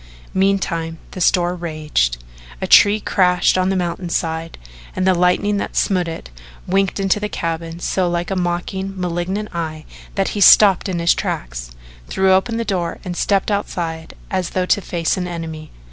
[0.33, 2.17] Meantime the storm raged.
[2.59, 4.57] A tree crashed on the mountainside
[4.95, 6.31] and the lightning that smote it
[6.65, 9.85] winked into the cabin so like a mocking, malignant eye
[10.15, 11.69] that he stopped in his tracks,
[12.07, 15.69] threw open the door and stepped outside as though to face an enemy.